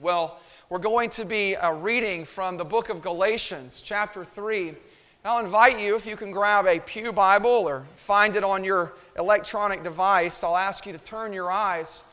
[0.00, 4.74] Well, we're going to be uh, reading from the book of Galatians, chapter 3.
[5.24, 8.92] I'll invite you, if you can grab a Pew Bible or find it on your
[9.18, 12.04] electronic device, I'll ask you to turn your eyes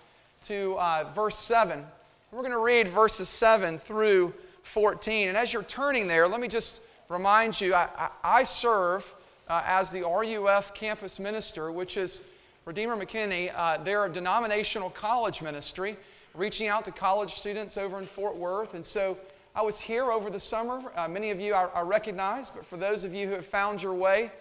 [0.46, 1.86] to uh, verse 7.
[2.32, 4.34] We're going to read verses 7 through
[4.64, 5.28] 14.
[5.28, 9.14] And as you're turning there, let me just remind you I, I, I serve
[9.48, 12.24] uh, as the RUF campus minister, which is
[12.66, 15.98] Redeemer McKinney, uh, they're a denominational college ministry
[16.36, 18.74] reaching out to college students over in Fort Worth.
[18.74, 19.18] And so
[19.56, 20.82] I was here over the summer.
[20.96, 23.82] Uh, many of you I, I, recognize, but for those of you who have found
[23.82, 24.32] your way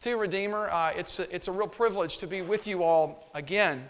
[0.00, 3.88] to Redeemer, uh, it's, a, it's a real privilege to be with you all again.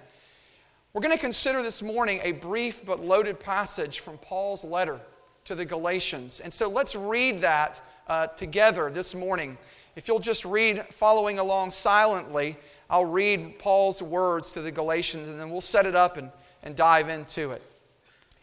[0.92, 4.98] We're going to consider this morning a brief but loaded passage from Paul's letter
[5.44, 6.40] to the Galatians.
[6.40, 9.58] And so let's read that uh, together this morning.
[9.96, 12.56] If you'll just read following along silently,
[12.88, 16.30] I'll read Paul's words to the Galatians and then we'll set it up and,
[16.62, 17.62] and dive into it.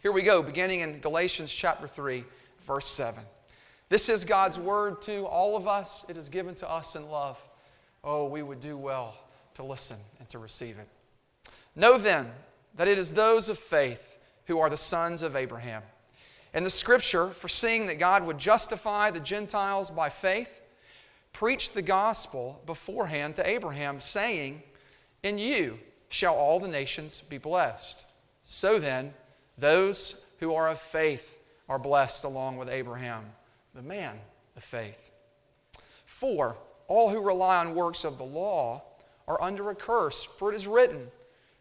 [0.02, 2.24] Here we go, beginning in Galatians chapter 3,
[2.66, 3.22] verse 7.
[3.88, 6.04] This is God's word to all of us.
[6.08, 7.42] It is given to us in love.
[8.04, 9.16] Oh, we would do well
[9.54, 10.88] to listen and to receive it.
[11.74, 12.30] Know then
[12.76, 15.82] that it is those of faith who are the sons of Abraham.
[16.54, 20.60] And the scripture, foreseeing that God would justify the Gentiles by faith,
[21.32, 24.62] preached the gospel beforehand to Abraham, saying,
[25.22, 28.04] In you shall all the nations be blessed.
[28.50, 29.12] So then,
[29.58, 33.26] those who are of faith are blessed along with Abraham,
[33.74, 34.18] the man
[34.56, 35.10] of faith.
[36.06, 38.84] For all who rely on works of the law
[39.28, 41.08] are under a curse, for it is written,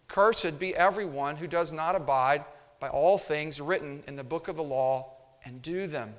[0.08, 2.46] Cursed be everyone who does not abide
[2.80, 5.12] by all things written in the book of the law
[5.44, 6.14] and do them.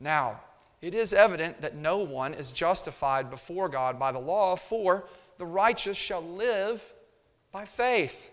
[0.00, 0.40] Now,
[0.82, 5.04] it is evident that no one is justified before God by the law, for
[5.38, 6.92] the righteous shall live
[7.52, 8.32] by faith.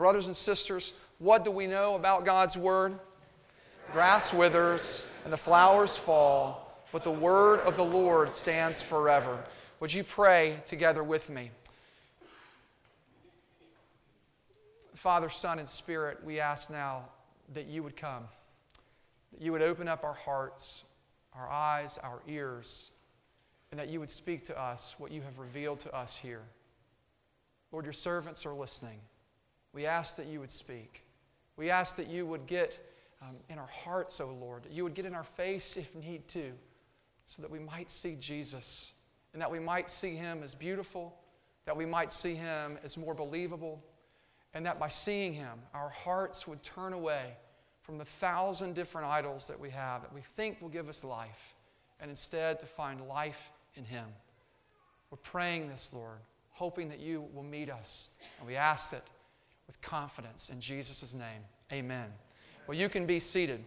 [0.00, 2.92] Brothers and sisters, what do we know about God's Word?
[3.88, 9.44] The grass withers and the flowers fall, but the Word of the Lord stands forever.
[9.78, 11.50] Would you pray together with me?
[14.94, 17.02] Father, Son, and Spirit, we ask now
[17.52, 18.24] that you would come,
[19.32, 20.84] that you would open up our hearts
[21.36, 22.90] our eyes, our ears,
[23.70, 26.40] and that you would speak to us what you have revealed to us here.
[27.70, 28.98] Lord, your servants are listening.
[29.72, 31.04] We ask that you would speak.
[31.56, 32.80] We ask that you would get
[33.22, 35.94] um, in our hearts, O oh Lord, that you would get in our face if
[35.94, 36.52] need to,
[37.26, 38.92] so that we might see Jesus
[39.32, 41.14] and that we might see him as beautiful,
[41.64, 43.80] that we might see him as more believable,
[44.54, 47.36] and that by seeing him, our hearts would turn away
[47.82, 51.56] from the thousand different idols that we have that we think will give us life,
[51.98, 54.06] and instead to find life in Him.
[55.10, 56.18] We're praying this, Lord,
[56.50, 58.10] hoping that you will meet us.
[58.38, 59.02] And we ask it
[59.70, 61.42] with confidence in Jesus' name.
[61.70, 62.06] Amen.
[62.66, 63.62] Well, you can be seated.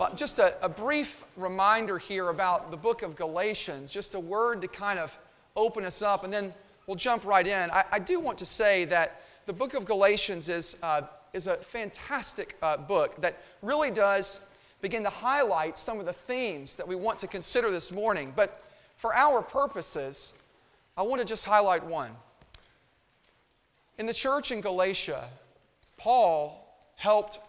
[0.00, 4.60] But just a, a, brief reminder here about the book of Galatians, just a word
[4.62, 5.16] to kind of
[5.54, 6.52] open us up, and then
[6.88, 7.70] we'll jump right in.
[7.70, 11.02] I, I do want to say that the book of Galatians is uh,
[11.32, 14.40] is a fantastic uh, book that really does
[14.80, 18.32] begin to highlight some of the themes that we want to consider this morning.
[18.34, 18.60] But
[18.96, 20.32] for our purposes,
[20.96, 22.10] I want to just highlight one.
[23.98, 25.28] In the church in Galatia,
[25.96, 26.64] Paul
[26.94, 27.40] helped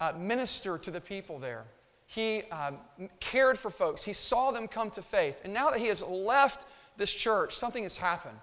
[0.00, 1.64] uh, minister to the people there.
[2.06, 2.78] He um,
[3.20, 5.40] cared for folks, he saw them come to faith.
[5.44, 6.66] And now that he has left
[6.96, 8.38] this church, something has happened.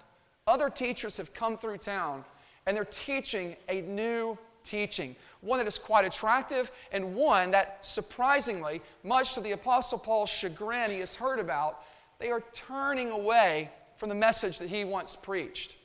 [0.46, 2.24] Other teachers have come through town
[2.66, 8.82] and they're teaching a new teaching, one that is quite attractive, and one that, surprisingly,
[9.02, 11.82] much to the Apostle Paul's chagrin, he has heard about,
[12.18, 15.76] they are turning away from the message that he once preached.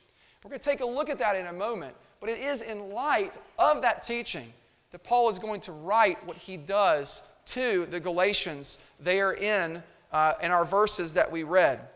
[0.44, 2.90] We're going to take a look at that in a moment, but it is in
[2.90, 4.52] light of that teaching
[4.92, 9.82] that Paul is going to write what he does to the Galatians there in,
[10.12, 11.88] uh, in our verses that we read.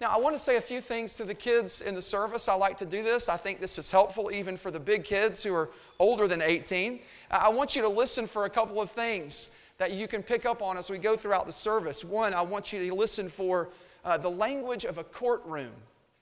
[0.00, 2.48] Now, I want to say a few things to the kids in the service.
[2.48, 3.28] I like to do this.
[3.28, 5.70] I think this is helpful even for the big kids who are
[6.00, 6.98] older than 18.
[7.30, 10.60] I want you to listen for a couple of things that you can pick up
[10.60, 12.04] on as we go throughout the service.
[12.04, 13.68] One, I want you to listen for
[14.04, 15.70] uh, the language of a courtroom.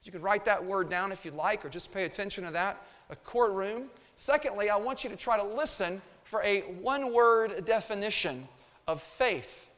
[0.02, 2.82] You can write that word down if you'd like, or just pay attention to that
[3.10, 3.84] a courtroom.
[4.16, 8.46] Secondly, I want you to try to listen for a one word definition
[8.86, 9.68] of faith.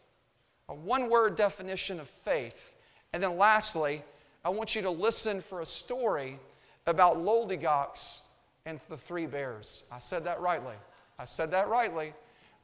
[0.68, 2.74] A one word definition of faith.
[3.12, 4.02] And then lastly,
[4.44, 6.38] I want you to listen for a story
[6.86, 8.20] about Loldegox
[8.66, 9.84] and the three bears.
[9.90, 10.74] I said that rightly.
[11.18, 12.12] I said that rightly.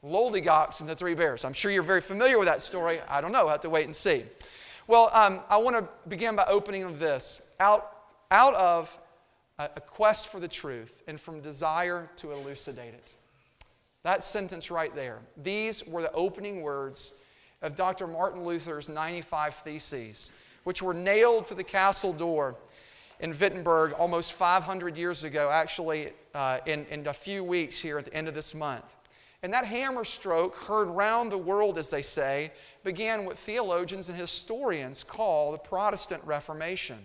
[0.04, 1.44] Loldegox and the three bears.
[1.44, 3.00] I'm sure you're very familiar with that story.
[3.08, 3.48] I don't know.
[3.48, 4.24] I have to wait and see.
[4.88, 7.42] Well, um, I want to begin by opening this.
[7.60, 7.92] Out,
[8.30, 8.98] out of
[9.58, 13.14] a, a quest for the truth and from desire to elucidate it.
[14.04, 15.18] That sentence right there.
[15.36, 17.12] These were the opening words
[17.60, 18.06] of Dr.
[18.06, 20.30] Martin Luther's 95 Theses,
[20.64, 22.56] which were nailed to the castle door
[23.20, 28.06] in Wittenberg almost 500 years ago, actually, uh, in, in a few weeks here at
[28.06, 28.86] the end of this month.
[29.42, 32.52] And that hammer stroke, heard round the world, as they say,
[32.82, 36.98] began what theologians and historians call the Protestant Reformation.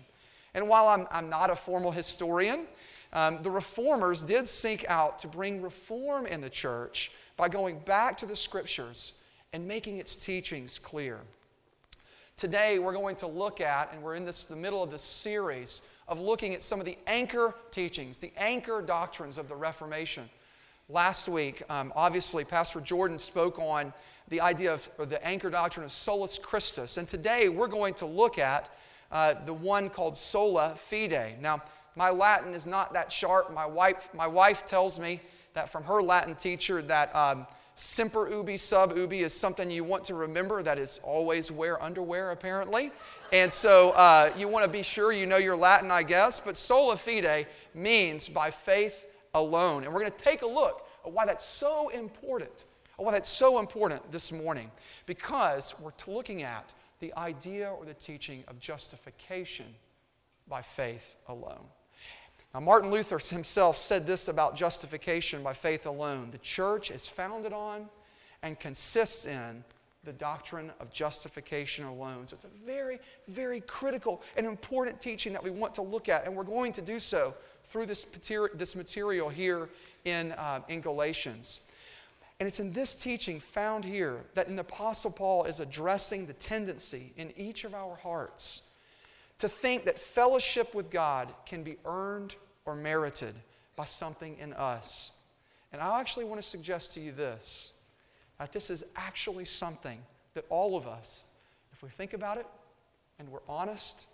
[0.54, 2.66] And while I'm, I'm not a formal historian,
[3.12, 8.16] um, the reformers did seek out to bring reform in the church by going back
[8.18, 9.14] to the scriptures
[9.52, 11.20] and making its teachings clear.
[12.36, 15.82] Today, we're going to look at, and we're in this, the middle of this series
[16.08, 20.28] of looking at some of the anchor teachings, the anchor doctrines of the Reformation.
[20.90, 23.90] Last week, um, obviously, Pastor Jordan spoke on
[24.28, 26.98] the idea of the anchor doctrine of solus Christus.
[26.98, 28.68] And today, we're going to look at
[29.10, 31.40] uh, the one called sola fide.
[31.40, 31.62] Now,
[31.96, 33.50] my Latin is not that sharp.
[33.54, 35.22] My wife, my wife tells me
[35.54, 37.46] that from her Latin teacher that um,
[37.76, 42.30] semper ubi sub ubi is something you want to remember that is always wear underwear,
[42.30, 42.92] apparently.
[43.32, 46.40] And so uh, you want to be sure you know your Latin, I guess.
[46.40, 49.84] But sola fide means by faith alone.
[49.84, 52.64] And we're going to take a look at why that's so important,
[52.96, 54.70] why that's so important this morning.
[55.06, 59.66] Because we're looking at the idea or the teaching of justification
[60.48, 61.66] by faith alone.
[62.54, 67.52] Now, Martin Luther himself said this about justification by faith alone the church is founded
[67.52, 67.88] on
[68.42, 69.64] and consists in
[70.04, 72.28] the doctrine of justification alone.
[72.28, 76.26] So it's a very, very critical and important teaching that we want to look at,
[76.26, 77.34] and we're going to do so
[77.74, 78.06] through this,
[78.54, 79.68] this material here
[80.04, 81.58] in, uh, in Galatians.
[82.38, 87.12] And it's in this teaching found here that the Apostle Paul is addressing the tendency
[87.16, 88.62] in each of our hearts
[89.40, 93.34] to think that fellowship with God can be earned or merited
[93.74, 95.10] by something in us.
[95.72, 97.72] And I actually want to suggest to you this
[98.38, 99.98] that this is actually something
[100.34, 101.24] that all of us,
[101.72, 102.46] if we think about it
[103.18, 104.06] and we're honest,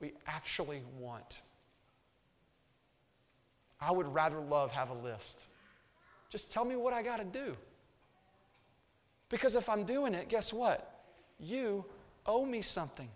[0.00, 1.40] we actually want.
[3.80, 5.46] I would rather love have a list.
[6.30, 7.56] Just tell me what I got to do.
[9.28, 11.02] Because if I'm doing it, guess what?
[11.38, 11.84] You
[12.24, 13.08] owe me something.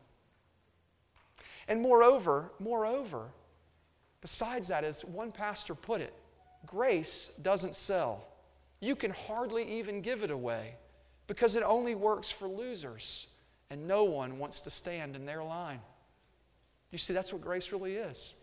[1.69, 3.29] And moreover, moreover,
[4.21, 6.13] besides that, as one pastor put it,
[6.67, 8.27] grace doesn't sell.
[8.81, 10.75] You can hardly even give it away
[11.27, 13.29] because it only works for losers,
[13.71, 15.81] and no one wants to stand in their line.
[16.91, 18.35] You see, that's what grace really is.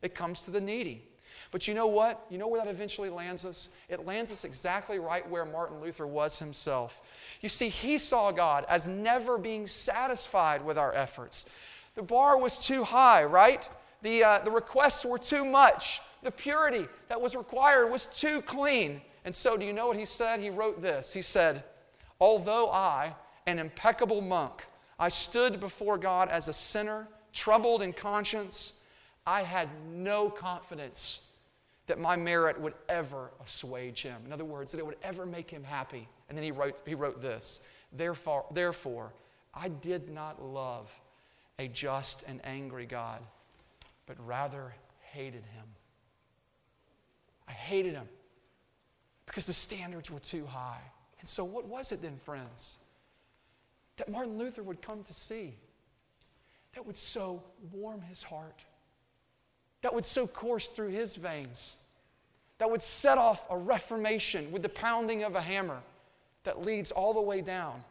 [0.00, 1.06] It comes to the needy.
[1.50, 2.24] But you know what?
[2.30, 3.70] You know where that eventually lands us?
[3.88, 7.00] It lands us exactly right where Martin Luther was himself.
[7.40, 11.46] You see, he saw God as never being satisfied with our efforts.
[11.94, 13.68] The bar was too high, right?
[14.02, 16.00] The, uh, the requests were too much.
[16.22, 19.00] The purity that was required was too clean.
[19.24, 20.40] And so, do you know what he said?
[20.40, 21.64] He wrote this He said,
[22.20, 23.14] Although I,
[23.46, 24.66] an impeccable monk,
[24.98, 28.74] I stood before God as a sinner, troubled in conscience,
[29.26, 31.22] I had no confidence
[31.90, 34.22] that my merit would ever assuage him.
[34.24, 36.06] In other words, that it would ever make him happy.
[36.28, 39.12] And then he wrote, he wrote this therefore, therefore,
[39.52, 40.88] I did not love
[41.58, 43.20] a just and angry God,
[44.06, 45.64] but rather hated him.
[47.48, 48.08] I hated him
[49.26, 50.82] because the standards were too high.
[51.18, 52.78] And so, what was it then, friends,
[53.96, 55.56] that Martin Luther would come to see
[56.74, 57.42] that would so
[57.72, 58.64] warm his heart?
[59.82, 61.76] That would so course through his veins,
[62.58, 65.80] that would set off a reformation with the pounding of a hammer
[66.44, 67.82] that leads all the way down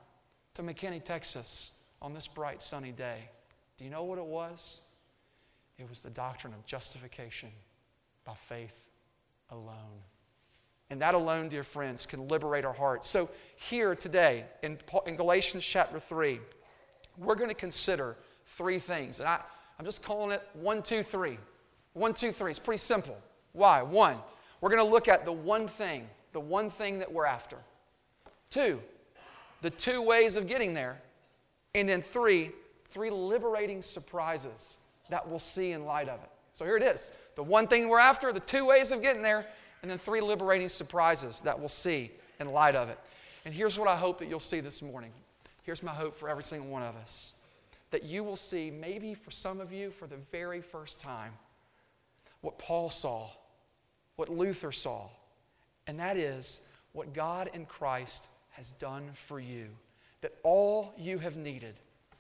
[0.53, 3.29] to McKinney, Texas on this bright sunny day.
[3.77, 4.81] Do you know what it was?
[5.77, 7.50] It was the doctrine of justification
[8.25, 8.75] by faith
[9.50, 10.03] alone.
[10.89, 13.08] And that alone, dear friends, can liberate our hearts.
[13.08, 16.39] So, here today in, in Galatians chapter 3,
[17.17, 18.15] we're going to consider
[18.46, 19.19] three things.
[19.19, 19.39] And I,
[19.77, 21.38] I'm just calling it one, two, three.
[21.99, 22.49] One, two, three.
[22.49, 23.17] It's pretty simple.
[23.51, 23.81] Why?
[23.81, 24.15] One,
[24.61, 27.57] we're going to look at the one thing, the one thing that we're after.
[28.49, 28.79] Two,
[29.61, 31.01] the two ways of getting there.
[31.75, 32.51] And then three,
[32.89, 34.77] three liberating surprises
[35.09, 36.29] that we'll see in light of it.
[36.53, 39.45] So here it is the one thing we're after, the two ways of getting there,
[39.81, 42.99] and then three liberating surprises that we'll see in light of it.
[43.43, 45.11] And here's what I hope that you'll see this morning.
[45.63, 47.33] Here's my hope for every single one of us
[47.91, 51.33] that you will see, maybe for some of you, for the very first time,
[52.41, 53.29] what Paul saw,
[54.15, 55.08] what Luther saw,
[55.88, 56.62] and that is
[56.93, 59.67] what God in Christ has done for you.
[60.22, 61.75] That all you have needed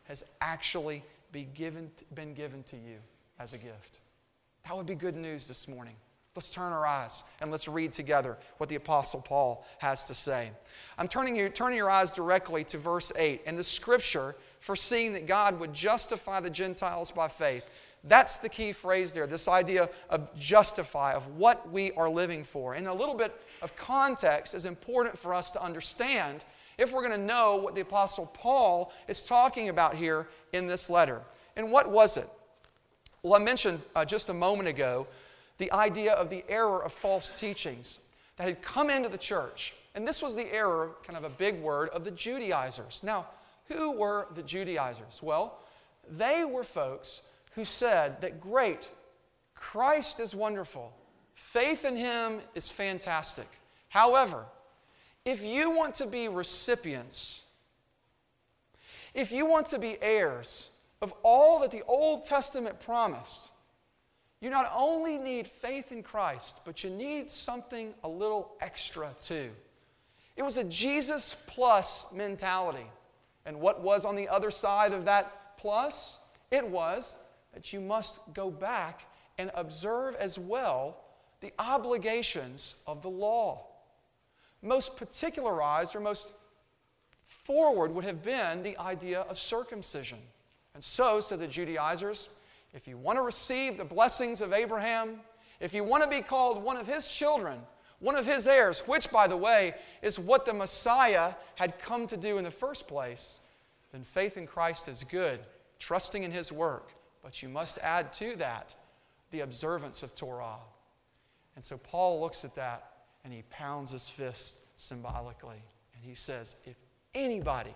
[0.05, 2.97] has actually be given, been given to you
[3.39, 3.99] as a gift.
[4.65, 5.95] That would be good news this morning.
[6.35, 10.51] Let's turn our eyes and let's read together what the Apostle Paul has to say.
[10.97, 15.27] I'm turning, you, turning your eyes directly to verse 8 and the scripture foreseeing that
[15.27, 17.65] God would justify the Gentiles by faith.
[18.03, 22.73] That's the key phrase there, this idea of justify, of what we are living for.
[22.73, 26.45] And a little bit of context is important for us to understand
[26.77, 30.89] if we're going to know what the Apostle Paul is talking about here in this
[30.89, 31.21] letter.
[31.57, 32.29] And what was it?
[33.21, 35.05] Well, I mentioned uh, just a moment ago
[35.57, 37.99] the idea of the error of false teachings
[38.37, 39.73] that had come into the church.
[39.93, 43.03] And this was the error, kind of a big word, of the Judaizers.
[43.03, 43.27] Now,
[43.67, 45.19] who were the Judaizers?
[45.21, 45.59] Well,
[46.09, 48.89] they were folks who said that great,
[49.55, 50.93] Christ is wonderful,
[51.33, 53.47] faith in him is fantastic.
[53.89, 54.45] However,
[55.25, 57.41] if you want to be recipients,
[59.13, 60.69] if you want to be heirs
[61.01, 63.43] of all that the Old Testament promised,
[64.41, 69.49] you not only need faith in Christ, but you need something a little extra too.
[70.37, 72.85] It was a Jesus plus mentality.
[73.45, 76.19] And what was on the other side of that plus?
[76.51, 77.17] It was
[77.53, 79.05] that you must go back
[79.37, 80.97] and observe as well
[81.41, 83.65] the obligations of the law.
[84.61, 86.33] Most particularized or most
[87.25, 90.19] forward would have been the idea of circumcision.
[90.73, 92.29] And so, said the Judaizers,
[92.73, 95.21] if you want to receive the blessings of Abraham,
[95.59, 97.59] if you want to be called one of his children,
[97.99, 102.17] one of his heirs, which, by the way, is what the Messiah had come to
[102.17, 103.39] do in the first place,
[103.91, 105.39] then faith in Christ is good,
[105.79, 106.91] trusting in his work.
[107.21, 108.75] But you must add to that
[109.31, 110.57] the observance of Torah.
[111.55, 112.91] And so Paul looks at that
[113.23, 115.61] and he pounds his fist symbolically.
[115.93, 116.75] And he says, If
[117.13, 117.75] anybody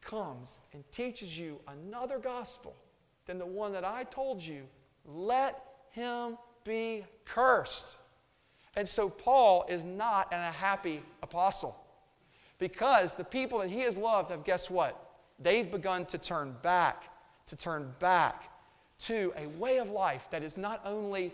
[0.00, 2.76] comes and teaches you another gospel,
[3.26, 4.66] than the one that I told you,
[5.04, 7.98] let him be cursed.
[8.76, 11.76] And so Paul is not an, a happy apostle
[12.58, 15.00] because the people that he has loved have, guess what?
[15.38, 17.04] They've begun to turn back,
[17.46, 18.50] to turn back
[18.98, 21.32] to a way of life that is not only,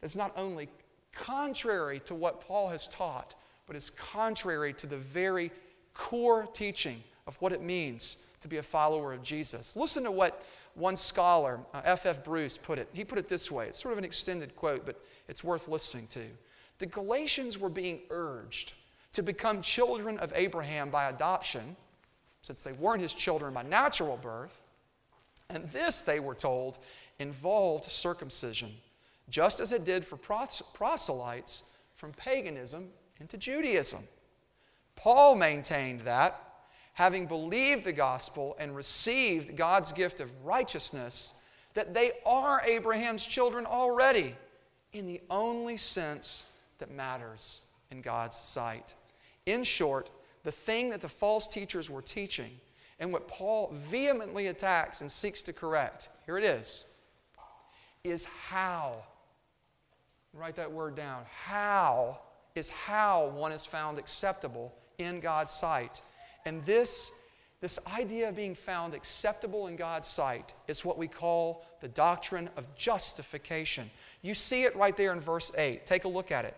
[0.00, 0.68] that's not only
[1.12, 3.34] contrary to what Paul has taught,
[3.66, 5.50] but is contrary to the very
[5.94, 9.76] core teaching of what it means to be a follower of Jesus.
[9.76, 10.44] Listen to what
[10.74, 12.06] one scholar, F.F.
[12.06, 12.24] Uh, F.
[12.24, 12.88] Bruce, put it.
[12.92, 13.66] He put it this way.
[13.66, 16.22] It's sort of an extended quote, but it's worth listening to.
[16.78, 18.74] The Galatians were being urged
[19.14, 21.76] to become children of Abraham by adoption,
[22.42, 24.60] since they weren't his children by natural birth.
[25.50, 26.78] And this, they were told,
[27.18, 28.72] involved circumcision,
[29.28, 31.62] just as it did for proselytes
[31.94, 32.88] from paganism
[33.20, 34.02] into Judaism.
[34.96, 36.42] Paul maintained that
[36.96, 41.34] having believed the gospel and received God's gift of righteousness,
[41.74, 44.34] that they are Abraham's children already
[44.94, 46.46] in the only sense
[46.78, 47.60] that matters
[47.90, 48.94] in God's sight.
[49.44, 50.10] In short,
[50.42, 52.50] the thing that the false teachers were teaching
[52.98, 56.84] and what Paul vehemently attacks and seeks to correct, here it is,
[58.04, 58.96] is how.
[60.32, 61.22] Write that word down.
[61.30, 62.18] How
[62.54, 66.00] is how one is found acceptable in God's sight.
[66.44, 67.10] And this,
[67.60, 72.48] this idea of being found acceptable in God's sight is what we call the doctrine
[72.56, 73.90] of justification.
[74.22, 75.86] You see it right there in verse 8.
[75.86, 76.56] Take a look at it.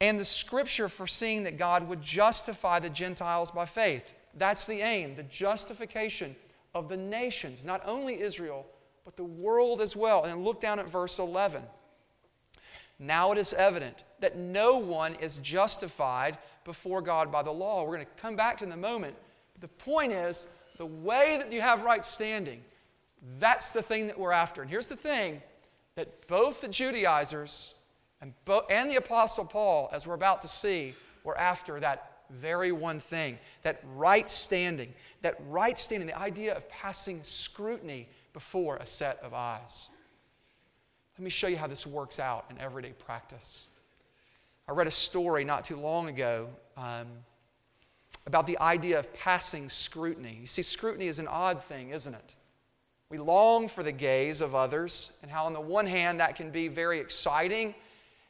[0.00, 4.14] And the scripture foreseeing that God would justify the Gentiles by faith.
[4.38, 6.34] That's the aim, the justification
[6.74, 8.66] of the nations, not only Israel,
[9.04, 10.24] but the world as well.
[10.24, 11.62] And look down at verse 11.
[12.98, 17.82] Now it is evident that no one is justified before God by the law.
[17.82, 19.14] We're going to come back to in a moment.
[19.60, 22.62] The point is, the way that you have right standing,
[23.38, 24.62] that's the thing that we're after.
[24.62, 25.42] And here's the thing
[25.96, 27.74] that both the Judaizers
[28.20, 32.72] and, bo- and the Apostle Paul, as we're about to see, were after that very
[32.72, 34.92] one thing that right standing.
[35.22, 39.88] That right standing, the idea of passing scrutiny before a set of eyes.
[41.18, 43.68] Let me show you how this works out in everyday practice.
[44.68, 47.06] I read a story not too long ago um,
[48.26, 50.38] about the idea of passing scrutiny.
[50.40, 52.34] You see, scrutiny is an odd thing, isn't it?
[53.10, 56.50] We long for the gaze of others, and how, on the one hand, that can
[56.50, 57.74] be very exciting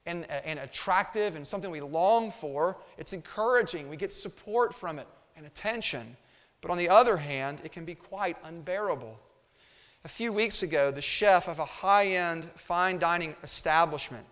[0.08, 2.78] and, and attractive and something we long for.
[2.96, 3.88] It's encouraging.
[3.88, 6.16] We get support from it and attention.
[6.60, 9.18] But on the other hand, it can be quite unbearable.
[10.04, 14.24] A few weeks ago, the chef of a high end fine dining establishment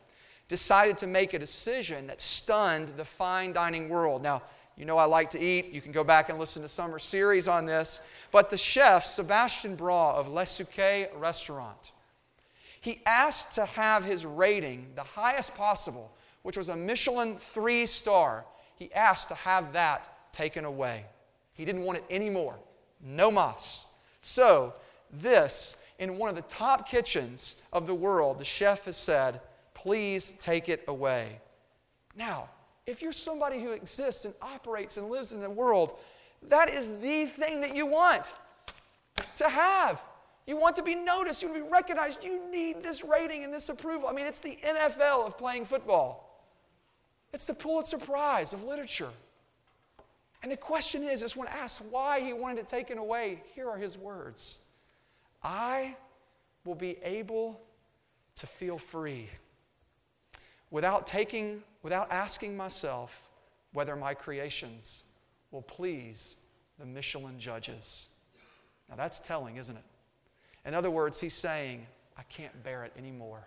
[0.49, 4.23] decided to make a decision that stunned the fine dining world.
[4.23, 4.43] Now,
[4.77, 5.73] you know I like to eat.
[5.73, 8.01] You can go back and listen to summer series on this.
[8.31, 11.93] But the chef, Sebastian Bras of Le Suquet Restaurant,
[12.87, 16.13] he asked to have his rating the highest possible,
[16.43, 18.45] which was a Michelin three star.
[18.77, 21.05] He asked to have that taken away.
[21.55, 22.55] He didn't want it anymore.
[23.05, 23.87] No mas.
[24.21, 24.73] So,
[25.11, 29.41] this, in one of the top kitchens of the world, the chef has said,
[29.75, 31.41] please take it away.
[32.15, 32.49] Now,
[32.87, 35.99] if you're somebody who exists and operates and lives in the world,
[36.51, 38.33] that is the thing that you want
[39.35, 40.01] to have.
[40.47, 42.23] You want to be noticed, you want to be recognized.
[42.23, 44.09] You need this rating and this approval.
[44.09, 46.45] I mean, it's the NFL of playing football,
[47.33, 49.11] it's the Pulitzer Prize of literature.
[50.43, 53.77] And the question is, is when asked why he wanted it taken away, here are
[53.77, 54.61] his words
[55.43, 55.97] I
[56.65, 57.61] will be able
[58.37, 59.29] to feel free
[60.71, 63.29] without taking, without asking myself
[63.73, 65.05] whether my creations
[65.51, 66.37] will please
[66.79, 68.11] the Michelin judges.
[68.89, 69.85] Now that's telling, isn't it?
[70.67, 71.87] In other words, he's saying,
[72.19, 73.47] I can't bear it anymore.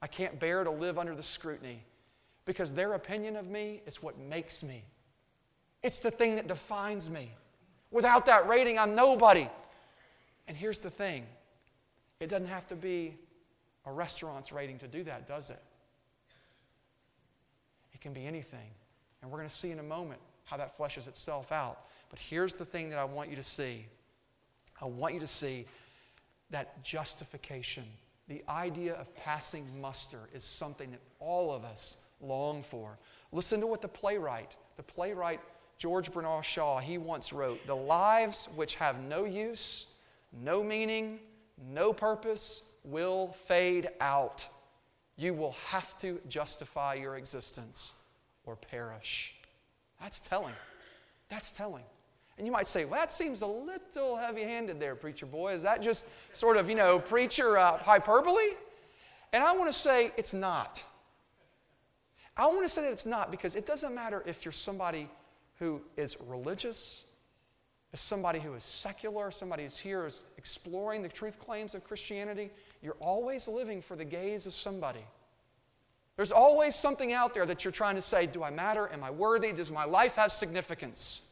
[0.00, 1.82] I can't bear to live under the scrutiny
[2.44, 4.84] because their opinion of me is what makes me.
[5.82, 7.32] It's the thing that defines me.
[7.90, 9.48] Without that rating, I'm nobody.
[10.46, 11.26] And here's the thing
[12.20, 13.14] it doesn't have to be
[13.84, 15.62] a restaurant's rating to do that, does it?
[17.92, 18.70] It can be anything.
[19.22, 21.80] And we're going to see in a moment how that fleshes itself out.
[22.10, 23.86] But here's the thing that I want you to see
[24.80, 25.64] I want you to see
[26.50, 27.84] that justification,
[28.28, 32.98] the idea of passing muster, is something that all of us long for.
[33.32, 35.40] Listen to what the playwright, the playwright
[35.78, 39.88] George Bernard Shaw, he once wrote The lives which have no use,
[40.32, 41.18] no meaning,
[41.72, 44.46] no purpose will fade out.
[45.16, 47.94] You will have to justify your existence
[48.44, 49.34] or perish.
[50.00, 50.54] That's telling.
[51.28, 51.84] That's telling.
[52.38, 55.54] And you might say, well, that seems a little heavy handed there, preacher boy.
[55.54, 58.54] Is that just sort of, you know, preacher uh, hyperbole?
[59.32, 60.84] And I want to say it's not.
[62.36, 65.08] I want to say that it's not because it doesn't matter if you're somebody
[65.58, 67.04] who is religious,
[67.94, 72.50] if somebody who is secular, somebody who's here is exploring the truth claims of Christianity,
[72.82, 75.04] you're always living for the gaze of somebody.
[76.16, 78.90] There's always something out there that you're trying to say, do I matter?
[78.92, 79.52] Am I worthy?
[79.52, 81.22] Does my life have significance?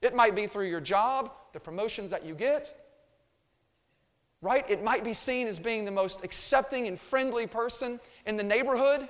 [0.00, 2.74] It might be through your job, the promotions that you get,
[4.40, 4.64] right?
[4.68, 9.08] It might be seen as being the most accepting and friendly person in the neighborhood.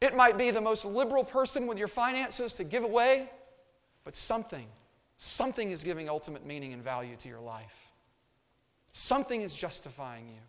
[0.00, 3.28] It might be the most liberal person with your finances to give away,
[4.04, 4.66] but something
[5.18, 7.90] Something is giving ultimate meaning and value to your life.
[8.92, 10.40] Something is justifying you.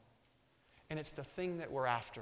[0.91, 2.21] And it's the thing that we're after.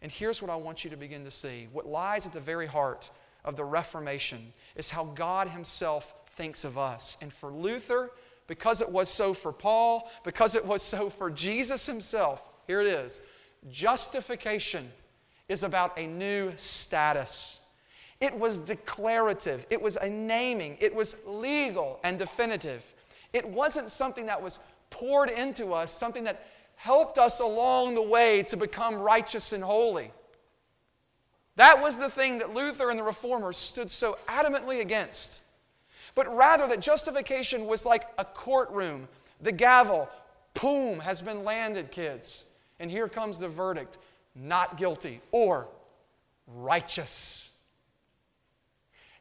[0.00, 2.68] And here's what I want you to begin to see what lies at the very
[2.68, 3.10] heart
[3.44, 7.16] of the Reformation is how God Himself thinks of us.
[7.20, 8.10] And for Luther,
[8.46, 12.86] because it was so for Paul, because it was so for Jesus Himself, here it
[12.86, 13.20] is
[13.68, 14.90] justification
[15.48, 17.60] is about a new status.
[18.20, 22.94] It was declarative, it was a naming, it was legal and definitive.
[23.32, 24.58] It wasn't something that was
[24.90, 30.10] poured into us, something that helped us along the way to become righteous and holy.
[31.60, 35.42] That was the thing that Luther and the Reformers stood so adamantly against.
[36.14, 39.06] But rather, that justification was like a courtroom.
[39.42, 40.08] The gavel,
[40.58, 42.46] boom, has been landed, kids.
[42.78, 43.98] And here comes the verdict
[44.34, 45.68] not guilty or
[46.46, 47.50] righteous.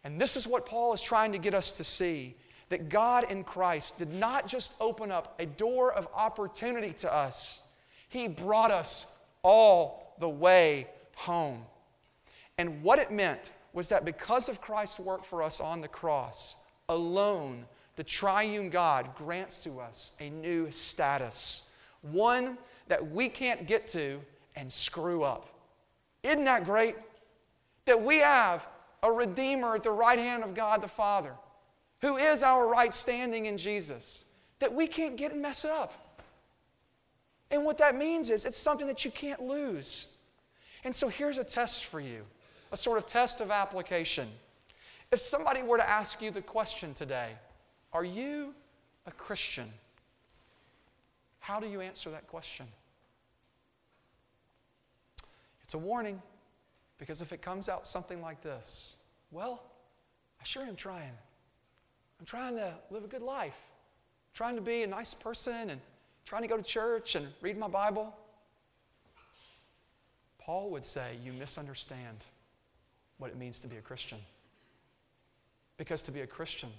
[0.06, 2.38] And this is what Paul is trying to get us to see
[2.70, 7.64] that God in Christ did not just open up a door of opportunity to us,
[8.08, 11.66] He brought us all the way home.
[12.60, 16.58] And what it meant was that because of Christ's work for us on the cross,
[16.90, 21.64] alone, the triune God grants to us a new status,
[22.02, 22.58] one
[22.90, 24.20] that we can't get to
[24.58, 25.48] and screw up.
[26.22, 26.98] Isn't that great?
[27.86, 28.68] That we have
[29.04, 31.36] a Redeemer at the right hand of God the Father,
[32.02, 34.26] who is our right standing in Jesus,
[34.60, 36.26] that we can't get and mess up.
[37.52, 40.08] And what that means is it's something that you can't lose.
[40.84, 42.26] And so here's a test for you
[42.72, 44.28] a sort of test of application.
[45.12, 47.32] If somebody were to ask you the question today,
[47.94, 48.54] Are you
[49.06, 49.72] a Christian?
[51.40, 52.68] How do you answer that question?
[55.64, 56.22] It's a warning
[56.98, 58.98] because if it comes out something like this,
[59.32, 59.64] well,
[60.40, 61.14] I sure am trying.
[62.20, 65.82] I'm trying to live a good life, I'm trying to be a nice person and
[66.26, 68.16] trying to go to church and read my Bible.
[70.38, 72.26] Paul would say, You misunderstand
[73.20, 74.18] what it means to be a Christian.
[75.78, 76.70] Because to be a Christian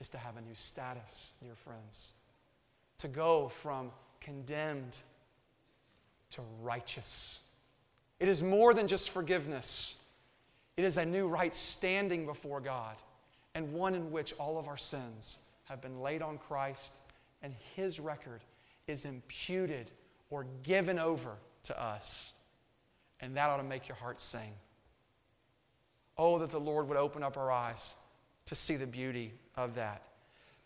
[0.00, 2.14] is to have a new status, dear friends.
[2.98, 4.96] To go from condemned
[6.30, 7.42] to righteous.
[8.18, 9.98] It is more than just forgiveness,
[10.76, 12.96] it is a new right standing before God,
[13.54, 16.94] and one in which all of our sins have been laid on Christ,
[17.42, 18.42] and His record
[18.86, 19.90] is imputed
[20.30, 21.32] or given over
[21.64, 22.34] to us.
[23.20, 24.52] And that ought to make your heart sing.
[26.22, 27.94] Oh, that the Lord would open up our eyes
[28.44, 30.04] to see the beauty of that.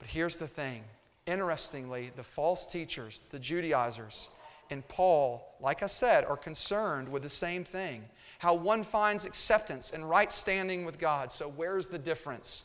[0.01, 0.83] But here's the thing
[1.27, 4.31] interestingly, the false teachers, the Judaizers,
[4.71, 8.03] and Paul, like I said, are concerned with the same thing
[8.41, 11.31] how one finds acceptance and right standing with God.
[11.31, 12.65] So, where's the difference?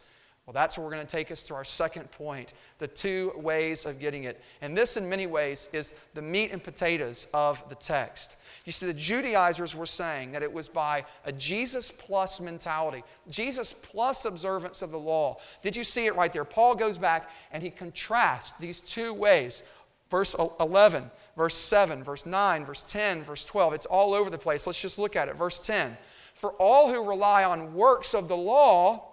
[0.49, 3.85] Well, that's where we're going to take us to our second point the two ways
[3.85, 4.41] of getting it.
[4.63, 8.35] And this, in many ways, is the meat and potatoes of the text.
[8.65, 13.73] You see, the Judaizers were saying that it was by a Jesus plus mentality, Jesus
[13.73, 15.37] plus observance of the law.
[15.61, 16.45] Did you see it right there?
[16.45, 19.61] Paul goes back and he contrasts these two ways.
[20.09, 23.73] Verse 11, verse 7, verse 9, verse 10, verse 12.
[23.75, 24.65] It's all over the place.
[24.65, 25.35] Let's just look at it.
[25.35, 25.95] Verse 10.
[26.33, 29.08] For all who rely on works of the law,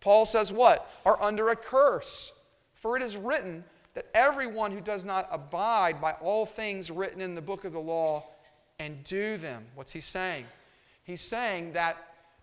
[0.00, 0.90] Paul says what?
[1.04, 2.32] Are under a curse.
[2.74, 7.34] For it is written that everyone who does not abide by all things written in
[7.34, 8.24] the book of the law
[8.78, 9.64] and do them.
[9.74, 10.44] What's he saying?
[11.02, 11.96] He's saying that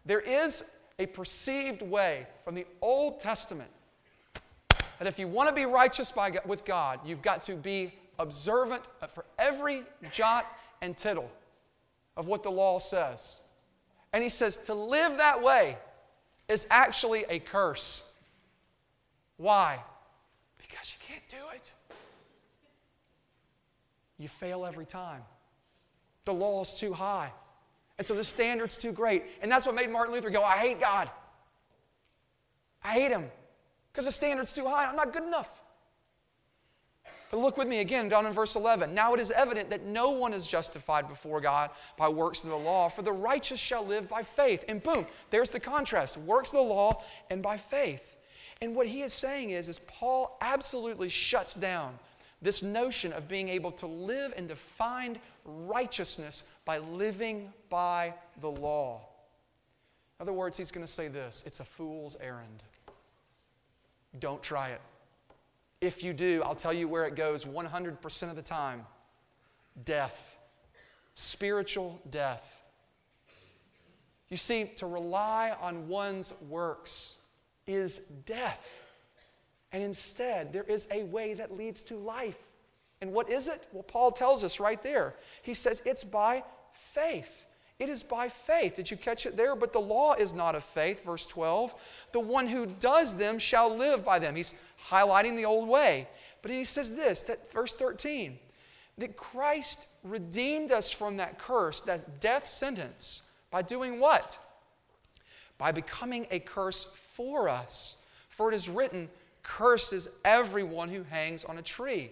[0.06, 0.64] there is
[1.00, 3.70] a perceived way from the Old Testament
[5.00, 8.82] that if you want to be righteous by, with God, you've got to be observant
[9.14, 10.46] for every jot
[10.82, 11.30] and tittle
[12.18, 13.42] of what the law says.
[14.14, 15.78] And he says to live that way
[16.48, 18.12] is actually a curse.
[19.38, 19.80] Why?
[20.58, 21.74] Because you can't do it.
[24.18, 25.22] You fail every time.
[26.26, 27.32] The law is too high.
[27.98, 29.24] And so the standard's too great.
[29.42, 31.10] And that's what made Martin Luther go, I hate God.
[32.84, 33.26] I hate him
[33.92, 34.86] because the standard's too high.
[34.86, 35.62] I'm not good enough.
[37.36, 38.94] But look with me again down in verse 11.
[38.94, 42.56] Now it is evident that no one is justified before God by works of the
[42.56, 44.64] law, for the righteous shall live by faith.
[44.70, 48.16] And boom, there's the contrast works of the law and by faith.
[48.62, 52.00] And what he is saying is, is Paul absolutely shuts down
[52.42, 58.50] this notion of being able to live and to find righteousness by living by the
[58.50, 59.02] law.
[60.20, 62.64] In other words, he's going to say this it's a fool's errand.
[64.22, 64.80] Don't try it.
[65.82, 68.86] If you do, I'll tell you where it goes 100% of the time
[69.84, 70.38] death,
[71.14, 72.62] spiritual death.
[74.30, 77.20] You see, to rely on one's works
[77.68, 78.80] is death.
[79.72, 82.38] And instead, there is a way that leads to life.
[83.02, 83.68] And what is it?
[83.72, 85.16] Well, Paul tells us right there.
[85.42, 87.45] He says it's by faith.
[87.78, 88.76] It is by faith.
[88.76, 89.56] Did you catch it there?
[89.56, 91.76] But the law is not of faith, verse 12.
[92.14, 94.36] The one who does them shall live by them.
[94.36, 94.56] He's
[94.90, 96.08] highlighting the old way.
[96.42, 98.38] But he says this, that verse 13,
[98.98, 104.38] that Christ redeemed us from that curse, that death sentence, by doing what?
[105.58, 107.98] By becoming a curse for us.
[108.30, 109.10] For it is written,
[109.44, 112.12] Cursed is everyone who hangs on a tree.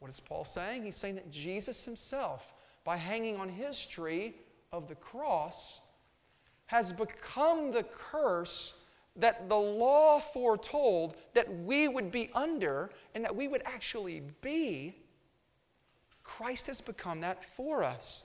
[0.00, 0.82] What is Paul saying?
[0.82, 2.52] He's saying that Jesus himself,
[2.84, 4.34] by hanging on his tree
[4.74, 5.80] of the cross,
[6.66, 8.74] has become the curse
[9.16, 14.94] that the law foretold that we would be under and that we would actually be.
[16.24, 18.24] Christ has become that for us.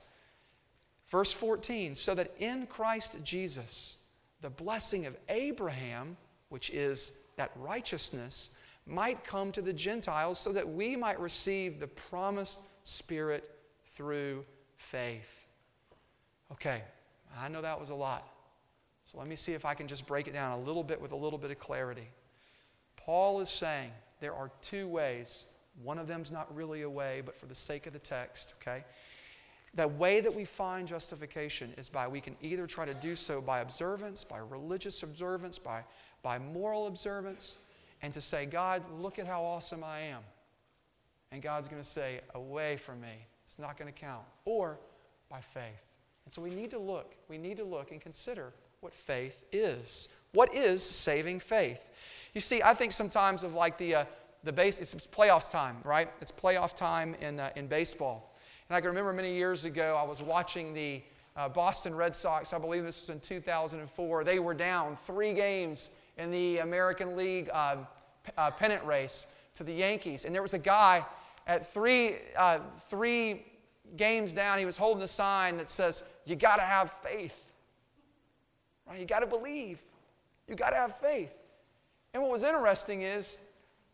[1.08, 3.98] Verse 14, so that in Christ Jesus,
[4.40, 6.16] the blessing of Abraham,
[6.48, 8.50] which is that righteousness
[8.86, 13.50] might come to the Gentiles so that we might receive the promised Spirit
[13.94, 14.44] through
[14.76, 15.46] faith.
[16.52, 16.82] Okay,
[17.38, 18.26] I know that was a lot.
[19.04, 21.12] So let me see if I can just break it down a little bit with
[21.12, 22.08] a little bit of clarity.
[22.96, 25.46] Paul is saying there are two ways.
[25.82, 28.84] One of them's not really a way, but for the sake of the text, okay?
[29.74, 33.40] The way that we find justification is by we can either try to do so
[33.40, 35.84] by observance, by religious observance, by
[36.22, 37.56] by moral observance
[38.02, 40.22] and to say, God, look at how awesome I am.
[41.32, 43.26] And God's going to say, away from me.
[43.44, 44.24] It's not going to count.
[44.44, 44.78] Or
[45.28, 45.62] by faith.
[46.24, 47.14] And so we need to look.
[47.28, 50.08] We need to look and consider what faith is.
[50.32, 51.90] What is saving faith?
[52.34, 54.04] You see, I think sometimes of like the, uh,
[54.44, 56.10] the base, it's, it's playoffs time, right?
[56.20, 58.34] It's playoff time in, uh, in baseball.
[58.68, 61.02] And I can remember many years ago, I was watching the
[61.36, 65.90] uh, Boston Red Sox, I believe this was in 2004, they were down three games
[66.18, 67.76] in the American League uh,
[68.36, 70.24] uh, pennant race to the Yankees.
[70.24, 71.04] And there was a guy
[71.46, 73.44] at three, uh, three
[73.96, 77.44] games down, he was holding a sign that says, You got to have faith.
[78.86, 79.00] Right?
[79.00, 79.80] You got to believe.
[80.48, 81.32] You got to have faith.
[82.12, 83.38] And what was interesting is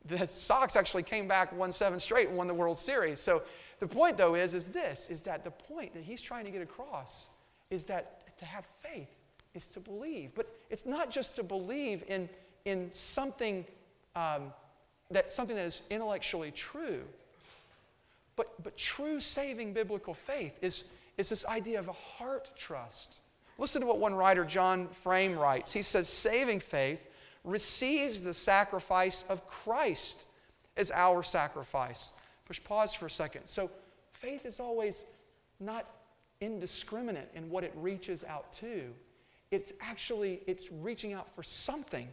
[0.06, 3.20] the Sox actually came back, won seven straight, and won the World Series.
[3.20, 3.42] So
[3.80, 6.62] the point, though, is, is this, is that the point that he's trying to get
[6.62, 7.28] across
[7.70, 9.10] is that to have faith
[9.54, 10.30] is to believe.
[10.34, 12.28] But it's not just to believe in,
[12.64, 13.64] in something,
[14.14, 14.52] um,
[15.10, 17.02] that, something that is intellectually true.
[18.36, 20.84] But, but true saving biblical faith is,
[21.16, 23.16] is this idea of a heart trust.
[23.58, 25.72] Listen to what one writer, John Frame, writes.
[25.72, 27.08] He says, Saving faith
[27.44, 30.26] receives the sacrifice of Christ
[30.76, 32.12] as our sacrifice.
[32.44, 33.46] Push pause for a second.
[33.46, 33.70] So,
[34.12, 35.06] faith is always
[35.58, 35.86] not
[36.40, 38.92] indiscriminate in what it reaches out to.
[39.50, 42.08] It's actually it's reaching out for something,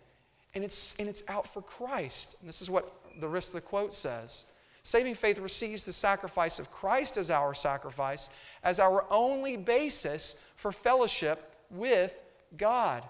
[0.55, 2.35] and it's and it's out for Christ.
[2.39, 4.45] And this is what the rest of the quote says.
[4.83, 8.29] Saving faith receives the sacrifice of Christ as our sacrifice,
[8.63, 12.19] as our only basis for fellowship with
[12.57, 13.03] God.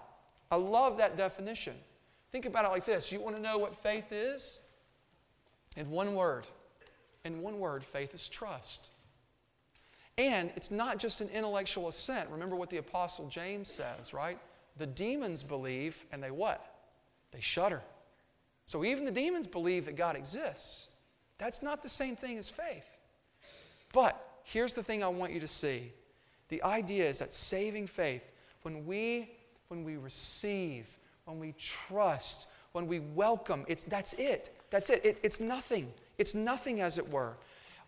[0.50, 1.74] I love that definition.
[2.30, 4.60] Think about it like this you want to know what faith is?
[5.76, 6.48] In one word.
[7.24, 8.90] In one word, faith is trust.
[10.16, 12.30] And it's not just an intellectual assent.
[12.30, 14.38] Remember what the Apostle James says, right?
[14.76, 16.64] The demons believe and they what?
[17.32, 17.82] They shudder.
[18.66, 20.88] So even the demons believe that God exists.
[21.38, 22.86] That's not the same thing as faith.
[23.92, 25.92] But here's the thing I want you to see.
[26.48, 28.22] The idea is that saving faith,
[28.62, 29.30] when we
[29.68, 34.50] when we receive, when we trust, when we welcome, it's that's it.
[34.70, 35.04] That's it.
[35.04, 35.92] it it's nothing.
[36.18, 37.36] It's nothing as it were.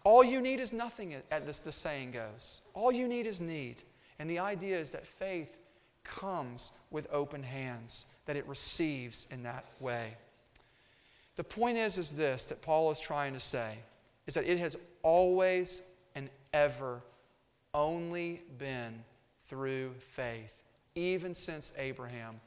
[0.04, 2.62] All you need is nothing, as the saying goes.
[2.74, 3.82] All you need is need.
[4.20, 5.56] And the idea is that faith
[6.04, 10.16] comes with open hands, that it receives in that way.
[11.36, 13.76] The point is, is this that Paul is trying to say
[14.26, 15.82] is that it has always
[16.14, 17.00] and ever
[17.74, 19.04] only been
[19.46, 20.52] through faith,
[20.94, 22.40] even since Abraham.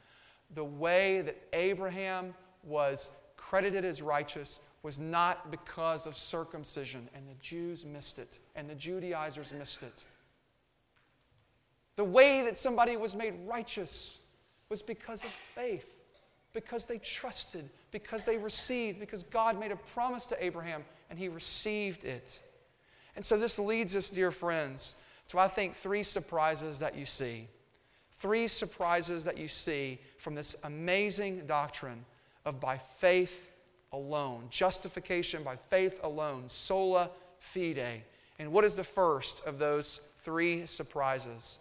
[0.56, 7.36] The way that Abraham was credited as righteous was not because of circumcision, and the
[7.42, 10.04] Jews missed it, and the Judaizers missed it.
[11.96, 14.20] The way that somebody was made righteous
[14.70, 15.99] was because of faith,
[16.54, 21.30] because they trusted, because they received, because God made a promise to Abraham and he
[21.30, 22.40] received it.
[23.16, 24.96] And so this leads us, dear friends,
[25.30, 27.48] to I think three surprises that you see.
[28.18, 32.04] Three surprises that you see from this amazing doctrine
[32.46, 33.52] of by faith
[33.92, 37.10] alone, justification by faith alone, sola
[37.40, 38.04] fide.
[38.40, 41.60] And what is the first of those three surprises?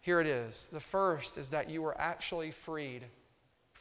[0.00, 0.68] Here it is.
[0.68, 3.04] The first is that you were actually freed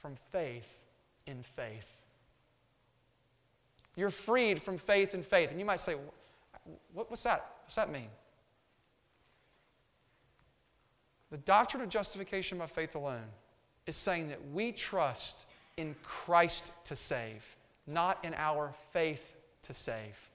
[0.05, 0.77] from faith
[1.25, 1.97] in faith.
[3.95, 5.49] You're freed from faith in faith.
[5.49, 5.95] And you might say,
[6.93, 7.43] what's that?
[7.63, 8.09] What's that mean?
[11.31, 13.25] The doctrine of justification by faith alone
[13.87, 17.43] is saying that we trust in Christ to save
[17.87, 20.29] not in our faith to save.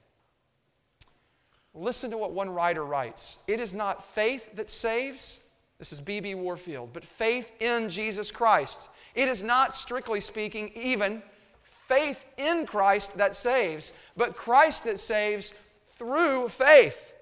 [1.73, 5.39] Listen to what one writer writes It is not faith that saves,
[5.79, 6.35] this is B.B.
[6.35, 8.89] Warfield, but faith in Jesus Christ.
[9.15, 11.21] It is not, strictly speaking, even
[11.63, 15.53] faith in Christ that saves, but Christ that saves
[15.91, 17.13] through faith.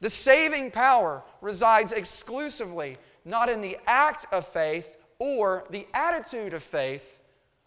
[0.00, 6.62] The saving power resides exclusively not in the act of faith or the attitude of
[6.62, 7.20] faith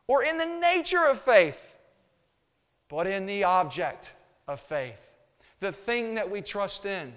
[0.08, 1.75] or in the nature of faith
[2.89, 4.13] but in the object
[4.47, 5.10] of faith,
[5.60, 7.13] the thing that we trust in.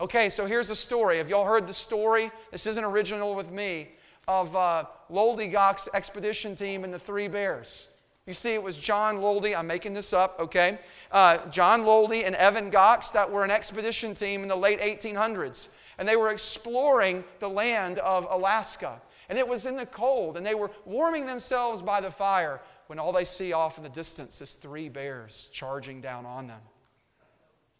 [0.00, 1.18] Okay, so here's a story.
[1.18, 2.30] Have y'all heard the story?
[2.50, 3.88] This isn't original with me
[4.28, 5.54] of uh, Loldy
[5.94, 7.88] expedition team and the Three Bears.
[8.26, 10.78] You see, it was John Loldy, I'm making this up, okay?
[11.10, 15.68] Uh, John Loldy and Evan Gox that were an expedition team in the late 1800s.
[15.98, 19.00] And they were exploring the land of Alaska.
[19.28, 22.98] And it was in the cold, and they were warming themselves by the fire when
[22.98, 26.60] all they see off in the distance is three bears charging down on them.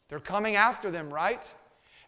[0.09, 1.53] They're coming after them, right?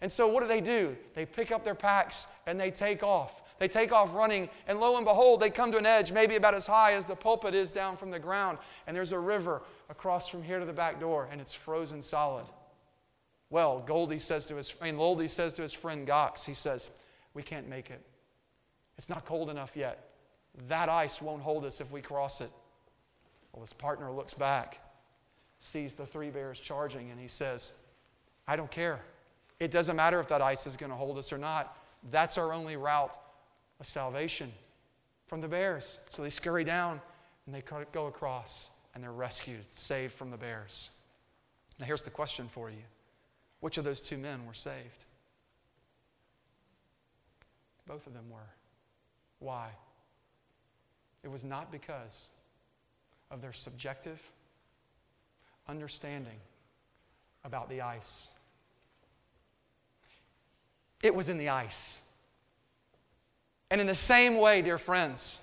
[0.00, 0.96] And so what do they do?
[1.14, 3.41] They pick up their packs and they take off.
[3.62, 6.52] They take off running, and lo and behold, they come to an edge maybe about
[6.52, 8.58] as high as the pulpit is down from the ground.
[8.88, 12.46] And there's a river across from here to the back door, and it's frozen solid.
[13.50, 16.90] Well, Goldie says to his, I mean, Loldy says to his friend Gox, he says,
[17.34, 18.04] We can't make it.
[18.98, 20.08] It's not cold enough yet.
[20.66, 22.50] That ice won't hold us if we cross it.
[23.52, 24.80] Well, his partner looks back,
[25.60, 27.74] sees the three bears charging, and he says,
[28.48, 28.98] I don't care.
[29.60, 31.78] It doesn't matter if that ice is going to hold us or not.
[32.10, 33.16] That's our only route
[33.82, 34.52] of salvation
[35.26, 35.98] from the bears.
[36.08, 37.00] So they scurry down
[37.46, 40.90] and they go across and they're rescued, saved from the bears.
[41.80, 42.84] Now, here's the question for you
[43.58, 45.04] Which of those two men were saved?
[47.88, 48.38] Both of them were.
[49.40, 49.70] Why?
[51.24, 52.30] It was not because
[53.32, 54.22] of their subjective
[55.68, 56.38] understanding
[57.44, 58.30] about the ice.
[61.02, 62.00] It was in the ice.
[63.72, 65.40] And in the same way, dear friends,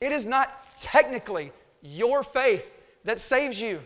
[0.00, 3.82] it is not technically your faith that saves you.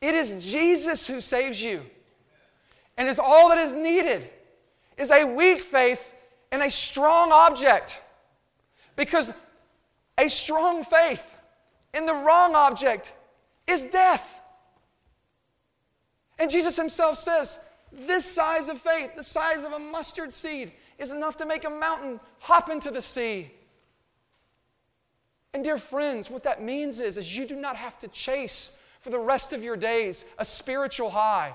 [0.00, 1.82] It is Jesus who saves you.
[2.96, 4.28] And is all that is needed
[4.96, 6.12] is a weak faith
[6.50, 8.02] and a strong object.
[8.96, 9.32] Because
[10.18, 11.32] a strong faith
[11.94, 13.12] in the wrong object
[13.68, 14.40] is death.
[16.40, 17.60] And Jesus himself says,
[17.92, 21.70] This size of faith, the size of a mustard seed, is enough to make a
[21.70, 23.52] mountain hop into the sea.
[25.52, 29.10] And dear friends, what that means is, is you do not have to chase for
[29.10, 31.54] the rest of your days a spiritual high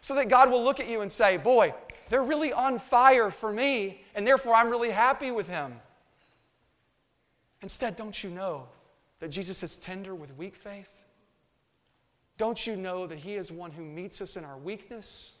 [0.00, 1.74] so that God will look at you and say, Boy,
[2.08, 5.74] they're really on fire for me, and therefore I'm really happy with him.
[7.62, 8.68] Instead, don't you know
[9.20, 11.00] that Jesus is tender with weak faith?
[12.38, 15.36] Don't you know that He is one who meets us in our weakness?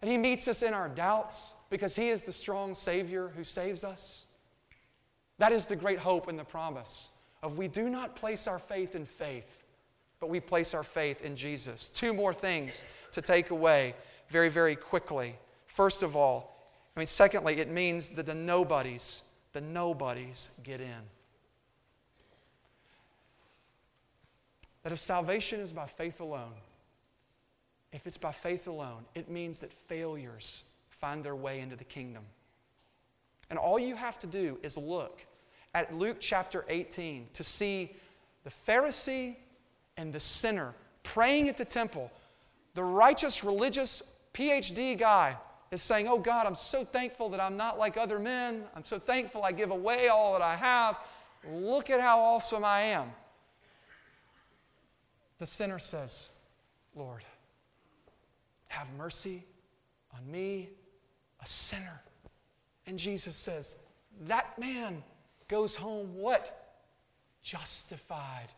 [0.00, 3.84] And He meets us in our doubts because He is the strong Savior who saves
[3.84, 4.26] us?
[5.38, 8.94] That is the great hope and the promise of we do not place our faith
[8.94, 9.62] in faith,
[10.18, 11.88] but we place our faith in Jesus.
[11.88, 13.94] Two more things to take away
[14.28, 15.34] very, very quickly.
[15.66, 16.56] First of all,
[16.94, 21.02] I mean, secondly, it means that the nobodies, the nobodies get in.
[24.82, 26.52] That if salvation is by faith alone,
[27.92, 32.22] if it's by faith alone, it means that failures find their way into the kingdom.
[33.48, 35.24] And all you have to do is look
[35.74, 37.94] at Luke chapter 18 to see
[38.44, 39.36] the Pharisee
[39.96, 42.10] and the sinner praying at the temple.
[42.74, 44.02] The righteous, religious
[44.34, 45.36] PhD guy
[45.70, 48.64] is saying, Oh God, I'm so thankful that I'm not like other men.
[48.74, 50.96] I'm so thankful I give away all that I have.
[51.50, 53.10] Look at how awesome I am.
[55.38, 56.28] The sinner says,
[56.94, 57.24] Lord,
[58.70, 59.44] have mercy
[60.16, 60.70] on me,
[61.42, 62.00] a sinner.
[62.86, 63.74] And Jesus says,
[64.22, 65.02] That man
[65.48, 66.78] goes home what?
[67.42, 68.48] Justified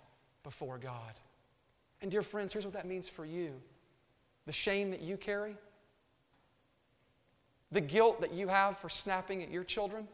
[0.42, 1.12] before God.
[2.02, 3.52] And dear friends, here's what that means for you
[4.44, 5.56] the shame that you carry,
[7.70, 10.06] the guilt that you have for snapping at your children,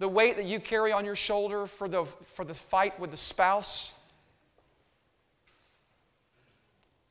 [0.00, 3.16] the weight that you carry on your shoulder for the, for the fight with the
[3.16, 3.94] spouse,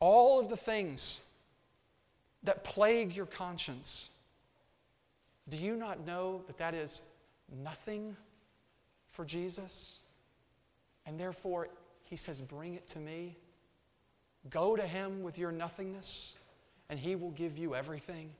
[0.01, 1.21] all of the things
[2.43, 4.09] that plague your conscience,
[5.47, 7.01] do you not know that that is
[7.63, 8.17] nothing
[9.11, 9.99] for Jesus?
[11.05, 11.69] And therefore,
[12.03, 13.37] he says, Bring it to me.
[14.49, 16.35] Go to him with your nothingness,
[16.89, 18.31] and he will give you everything.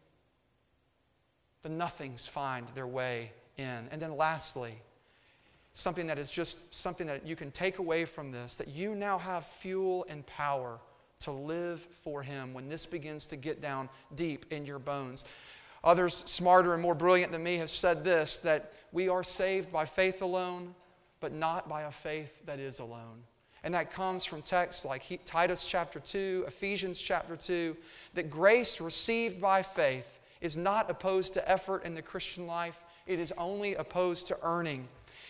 [1.62, 3.88] The nothings find their way in.
[3.92, 4.74] And then lastly,
[5.74, 9.20] something that is just something that you can take away from this that you now
[9.20, 10.80] have fuel and power
[11.22, 15.26] to live for Him when this begins to get down deep in your bones.
[15.84, 19.86] Others, smarter and more brilliant than me, have said this that we are saved by
[19.86, 20.76] faith alone,
[21.20, 23.24] but not by a faith that is alone.
[23.64, 27.76] And that comes from texts like Titus chapter 2, Ephesians chapter 2,
[28.16, 33.20] that grace received by faith is not opposed to effort in the Christian life, it
[33.20, 34.88] is only opposed to earning.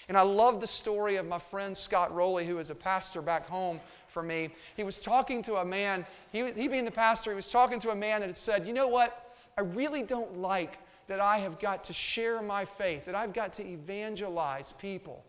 [0.08, 3.48] And I love the story of my friend Scott Rowley, who is a pastor back
[3.48, 3.80] home
[4.12, 4.50] for me.
[4.76, 7.92] He was talking to a man, he, he being the pastor, he was talking to
[7.92, 9.34] a man that had said, You know what?
[9.58, 13.54] I really don't like that I have got to share my faith, that I've got
[13.54, 15.26] to evangelize people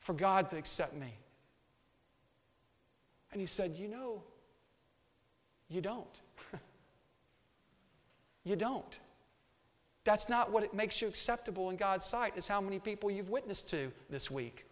[0.00, 1.14] for God to accept me.
[3.32, 4.22] And he said, You know,
[5.68, 6.20] you don't.
[8.44, 8.98] you don't.
[10.04, 13.30] That's not what it makes you acceptable in God's sight, is how many people you've
[13.30, 14.66] witnessed to this week.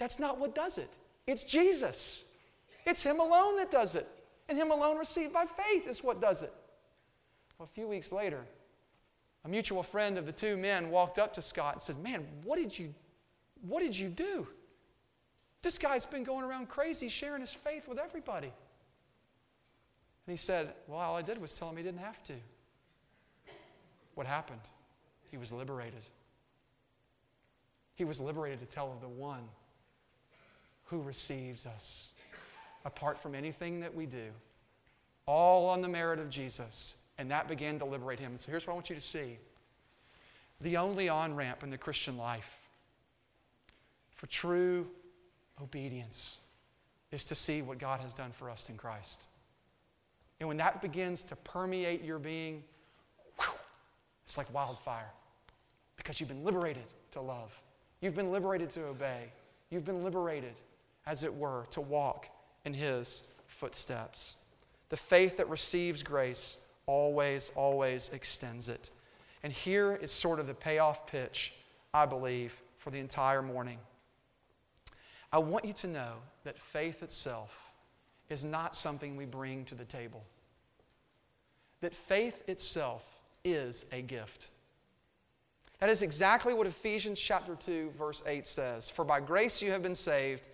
[0.00, 0.96] That's not what does it.
[1.26, 2.24] It's Jesus.
[2.86, 4.08] It's Him alone that does it.
[4.48, 6.52] And Him alone received by faith is what does it.
[7.58, 8.40] Well, a few weeks later,
[9.44, 12.56] a mutual friend of the two men walked up to Scott and said, Man, what
[12.56, 12.94] did you,
[13.60, 14.48] what did you do?
[15.60, 18.48] This guy's been going around crazy sharing his faith with everybody.
[18.48, 22.32] And he said, Well, all I did was tell him he didn't have to.
[24.14, 24.62] What happened?
[25.30, 26.08] He was liberated.
[27.96, 29.42] He was liberated to tell of the one
[30.90, 32.12] who receives us
[32.84, 34.30] apart from anything that we do.
[35.26, 36.96] all on the merit of Jesus.
[37.18, 38.36] And that began to liberate him.
[38.36, 39.38] So here's what I want you to see
[40.60, 42.58] the only on ramp in the Christian life
[44.14, 44.86] for true
[45.62, 46.38] obedience
[47.12, 49.24] is to see what God has done for us in Christ.
[50.38, 52.62] And when that begins to permeate your being,
[54.24, 55.10] it's like wildfire
[55.96, 57.58] because you've been liberated to love.
[58.00, 59.32] You've been liberated to obey.
[59.70, 60.54] You've been liberated,
[61.10, 62.28] as it were, to walk
[62.64, 64.36] in His footsteps.
[64.90, 66.56] The faith that receives grace
[66.86, 68.90] always, always extends it.
[69.42, 71.52] And here is sort of the payoff pitch,
[71.92, 73.78] I believe, for the entire morning.
[75.32, 76.12] I want you to know
[76.44, 77.72] that faith itself
[78.28, 80.22] is not something we bring to the table,
[81.80, 84.46] that faith itself is a gift.
[85.80, 88.90] That is exactly what Ephesians chapter 2 verse 8 says.
[88.90, 90.48] For by grace you have been saved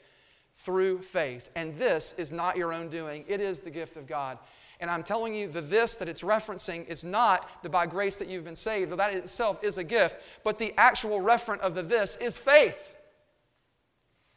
[0.59, 4.39] through faith, and this is not your own doing, it is the gift of God.
[4.81, 8.29] And I'm telling you, the this that it's referencing is not the by grace that
[8.29, 11.83] you've been saved, though that itself is a gift, but the actual referent of the
[11.83, 12.95] this is faith.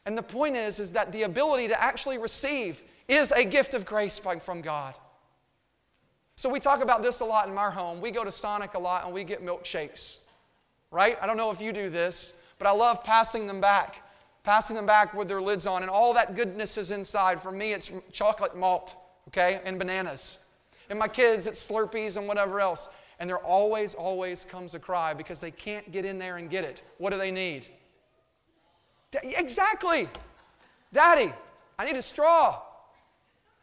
[0.06, 3.86] And the point is, is that the ability to actually receive is a gift of
[3.86, 4.98] grace from God.
[6.36, 8.00] So we talk about this a lot in our home.
[8.00, 10.20] We go to Sonic a lot and we get milkshakes,
[10.90, 11.18] right?
[11.22, 14.02] I don't know if you do this, but I love passing them back,
[14.44, 17.42] passing them back with their lids on, and all that goodness is inside.
[17.42, 18.96] For me, it's chocolate malt
[19.30, 20.40] okay, and bananas.
[20.90, 22.90] And my kids, it's Slurpees and whatever else.
[23.20, 26.64] And there always, always comes a cry because they can't get in there and get
[26.64, 26.84] it.
[26.98, 27.68] What do they need?
[29.24, 30.10] Exactly.
[30.94, 31.32] Daddy,
[31.78, 32.62] I need a straw.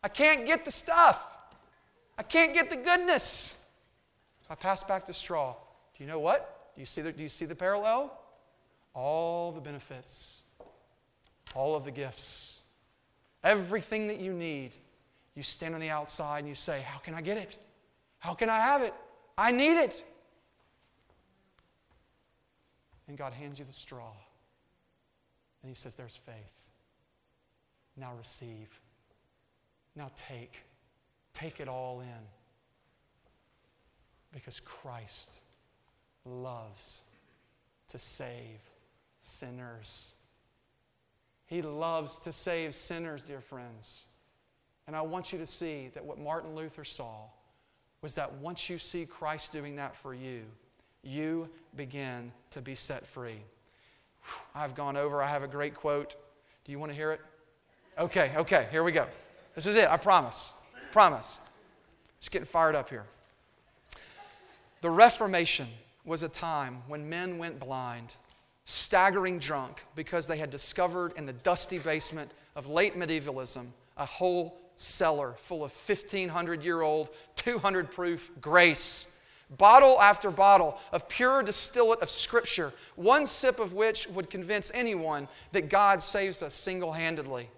[0.05, 1.37] I can't get the stuff.
[2.19, 3.65] I can't get the goodness.
[4.43, 5.55] So I pass back the straw.
[5.97, 6.73] Do you know what?
[6.75, 8.17] Do you see the, do you see the parallel?
[8.95, 10.43] All the benefits,
[11.57, 12.63] all of the gifts,
[13.43, 14.77] everything that you need
[15.37, 17.57] you stand on the outside and you say, How can I get it?
[18.19, 18.95] How can I have it?
[19.39, 20.03] I need it.
[23.07, 24.13] And God hands you the straw.
[25.63, 26.35] And He says, There's faith.
[27.97, 28.81] Now receive.
[29.95, 30.63] Now take.
[31.35, 32.27] Take it all in.
[34.33, 35.41] Because Christ
[36.25, 37.03] loves
[37.89, 38.61] to save
[39.21, 40.15] sinners.
[41.47, 44.07] He loves to save sinners, dear friends.
[44.87, 47.25] And I want you to see that what Martin Luther saw
[48.03, 50.43] was that once you see Christ doing that for you,
[51.03, 53.41] you begin to be set free.
[54.55, 56.17] I've gone over, I have a great quote.
[56.65, 57.21] Do you want to hear it?
[57.99, 59.07] Okay, okay, here we go.
[59.55, 60.53] This is it, I promise.
[60.93, 61.41] Promise.
[62.21, 63.05] Just getting fired up here.
[64.81, 65.69] The Reformation
[66.05, 68.17] was a time when men went blind,
[68.67, 74.59] staggering drunk, because they had discovered in the dusty basement of late medievalism a whole
[74.75, 79.13] cellar full of 1,500 year old, 200 proof grace.
[79.57, 85.29] Bottle after bottle of pure distillate of Scripture, one sip of which would convince anyone
[85.53, 87.49] that God saves us single handedly.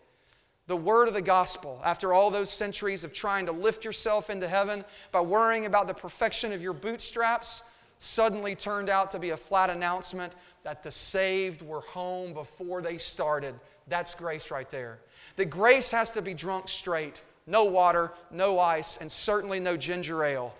[0.66, 4.46] The word of the gospel, after all those centuries of trying to lift yourself into
[4.46, 7.62] heaven by worrying about the perfection of your bootstraps,
[7.98, 12.98] suddenly turned out to be a flat announcement that the saved were home before they
[12.98, 13.54] started.
[13.88, 14.98] That's grace right there.
[15.36, 20.22] The grace has to be drunk straight no water, no ice, and certainly no ginger
[20.22, 20.54] ale.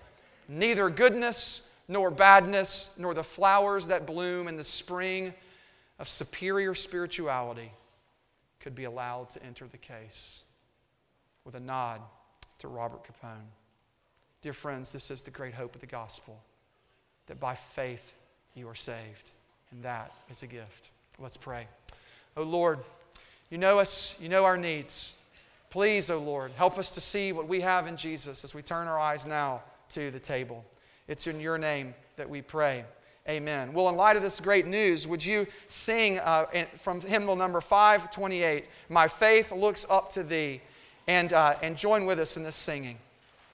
[0.49, 5.35] Neither goodness nor badness, nor the flowers that bloom in the spring
[5.99, 7.71] of superior spirituality
[8.61, 10.45] could be allowed to enter the case.
[11.45, 12.01] With a nod
[12.59, 13.47] to Robert Capon.
[14.41, 16.41] Dear friends, this is the great hope of the gospel
[17.29, 18.15] that by faith
[18.55, 19.31] you are saved,
[19.71, 20.91] and that is a gift.
[21.19, 21.69] Let's pray.
[22.37, 22.81] Oh Lord,
[23.51, 25.15] you know us, you know our needs.
[25.71, 28.63] Please, O oh Lord, help us to see what we have in Jesus as we
[28.63, 30.65] turn our eyes now to the table.
[31.09, 32.85] It's in your name that we pray.
[33.29, 33.75] Amen.
[33.75, 38.67] Well, in light of this great news, would you sing uh, from hymnal number 528,
[38.89, 40.63] My Faith Looks Up to Thee,
[41.07, 42.97] and, uh, and join with us in this singing?